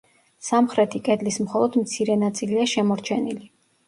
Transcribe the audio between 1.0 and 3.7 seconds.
კედლის მხოლოდ მცირე ნაწილია შემორჩენილი.